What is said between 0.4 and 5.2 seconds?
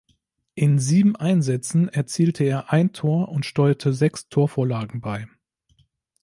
In sieben Einsätzen erzielte er ein Tor und steuerte sechs Torvorlagen